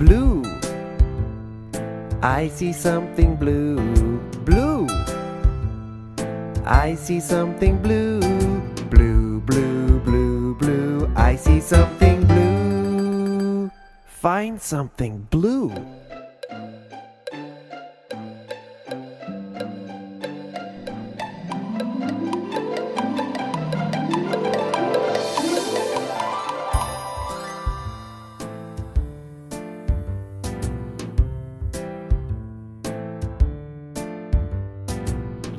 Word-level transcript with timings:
blue. 0.00 0.42
I 2.22 2.48
see 2.48 2.72
something 2.72 3.36
blue, 3.36 3.76
blue. 4.48 4.88
I 6.64 6.94
see 6.96 7.20
something 7.20 7.76
blue, 7.82 8.20
blue, 8.88 9.40
blue, 9.40 10.00
blue, 10.00 10.54
blue. 10.54 11.12
I 11.14 11.36
see 11.36 11.60
something 11.60 12.24
blue. 12.26 13.70
Find 14.06 14.60
something 14.60 15.28
blue. 15.30 15.72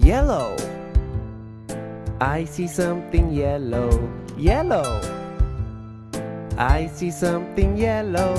Yellow. 0.00 0.56
I 2.20 2.44
see 2.44 2.66
something 2.66 3.30
yellow, 3.30 3.92
yellow. 4.36 5.00
I 6.56 6.88
see 6.88 7.10
something 7.10 7.76
yellow, 7.76 8.32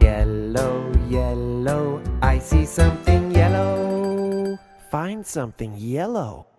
yellow, 0.00 0.92
yellow. 1.08 2.00
I 2.22 2.38
see 2.38 2.64
something 2.64 3.32
yellow. 3.32 4.56
Find 4.90 5.26
something 5.26 5.74
yellow. 5.76 6.49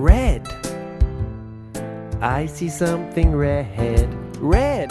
Red. 0.00 0.48
I 2.22 2.46
see 2.46 2.70
something 2.70 3.36
red, 3.36 4.08
red. 4.38 4.90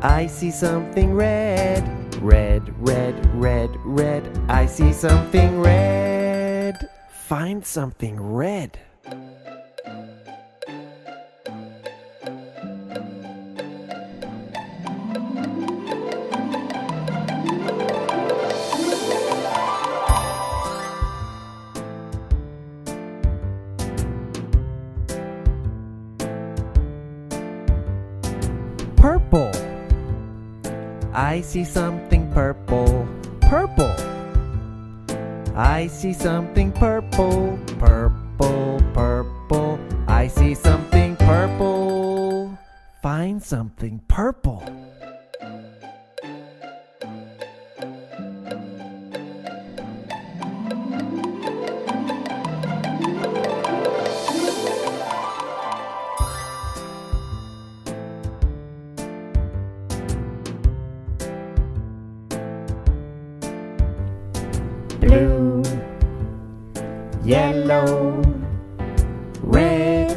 I 0.00 0.28
see 0.28 0.52
something 0.52 1.12
red, 1.14 1.82
red, 2.22 2.62
red, 2.78 3.26
red, 3.34 3.70
red. 3.84 4.22
I 4.48 4.66
see 4.66 4.92
something 4.92 5.60
red. 5.60 6.88
Find 7.10 7.66
something 7.66 8.20
red. 8.20 8.78
Purple. 29.14 29.52
I 31.12 31.40
see 31.40 31.64
something 31.64 32.32
purple, 32.32 33.06
purple. 33.42 33.94
I 35.54 35.86
see 35.86 36.12
something 36.12 36.72
purple, 36.72 37.56
purple, 37.78 38.82
purple. 38.92 39.78
I 40.08 40.26
see 40.26 40.54
something 40.56 41.14
purple. 41.14 42.58
Find 43.02 43.40
something 43.40 44.02
purple. 44.08 44.73
Blue, 65.04 65.62
yellow, 67.24 68.22
red, 69.42 70.16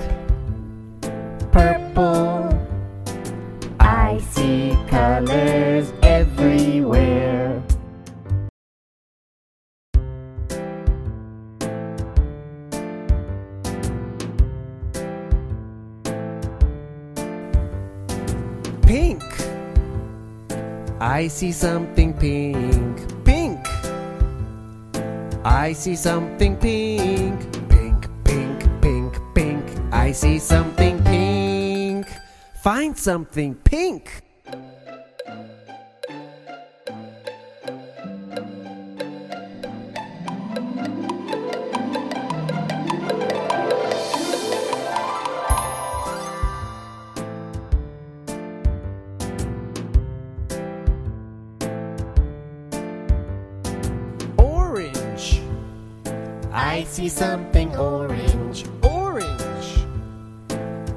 purple. 1.51 2.47
I 3.79 4.19
see 4.31 4.77
colors 4.87 5.91
everywhere. 6.01 7.61
Pink. 18.83 19.23
I 21.01 21.27
see 21.27 21.51
something 21.51 22.13
pink. 22.13 22.86
I 25.47 25.71
see 25.71 25.95
something 25.95 26.57
pink, 26.57 27.39
pink, 27.69 28.09
pink, 28.25 28.81
pink, 28.81 29.13
pink. 29.33 29.63
I 29.93 30.11
see 30.11 30.39
something 30.39 31.01
pink. 31.05 32.05
Find 32.61 32.97
something 32.97 33.55
pink. 33.55 34.26
I 56.57 56.85
see 56.85 57.07
something 57.07 57.75
orange, 57.77 58.65
orange. 58.81 59.85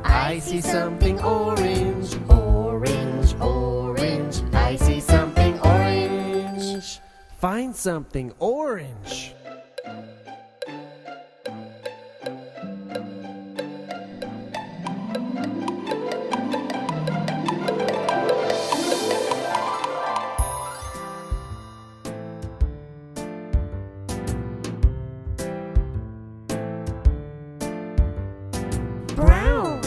I 0.02 0.38
see 0.38 0.62
something 0.62 1.20
orange, 1.20 2.16
orange, 2.30 3.34
orange. 3.38 4.42
I 4.54 4.76
see 4.76 5.00
something 5.00 5.60
orange. 5.60 7.00
Find 7.38 7.76
something 7.76 8.32
orange. 8.38 9.29
Brown. 29.20 29.80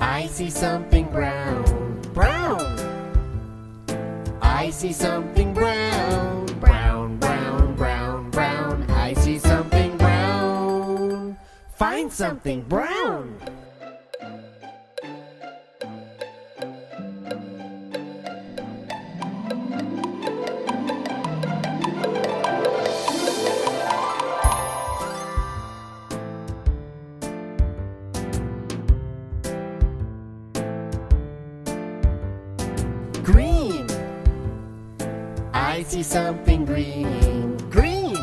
I 0.00 0.26
see 0.26 0.50
something 0.50 1.06
brown, 1.06 2.00
brown. 2.12 2.66
I 4.42 4.70
see 4.70 4.92
something 4.92 5.54
brown, 5.54 6.46
brown, 6.60 7.16
brown, 7.18 7.76
brown, 7.76 8.30
brown. 8.30 8.90
I 8.90 9.14
see 9.14 9.38
something 9.38 9.96
brown. 9.96 11.38
Find 11.74 12.12
something 12.12 12.62
brown. 12.62 13.39
Green. 33.32 33.86
I 35.52 35.84
see 35.84 36.02
something 36.02 36.64
green, 36.64 37.56
green. 37.70 38.16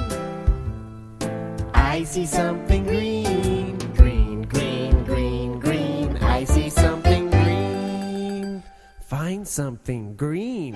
I 1.73 2.03
see 2.03 2.25
something 2.25 2.83
green, 2.83 3.77
green, 3.95 4.41
green, 4.41 5.03
green, 5.05 5.59
green. 5.59 6.17
I 6.17 6.43
see 6.43 6.69
something 6.69 7.29
green. 7.29 8.63
Find 8.99 9.47
something 9.47 10.15
green. 10.15 10.75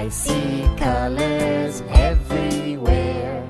I 0.00 0.08
see 0.08 0.66
colors 0.78 1.82
everywhere. 1.90 3.46